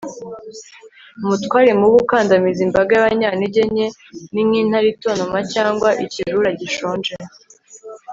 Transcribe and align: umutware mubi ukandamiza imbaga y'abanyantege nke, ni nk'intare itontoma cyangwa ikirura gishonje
umutware 1.21 1.71
mubi 1.79 1.95
ukandamiza 2.03 2.61
imbaga 2.67 2.91
y'abanyantege 2.93 3.61
nke, 3.71 3.87
ni 4.33 4.41
nk'intare 4.47 4.87
itontoma 4.93 5.39
cyangwa 5.53 5.89
ikirura 6.03 6.49
gishonje 6.59 7.13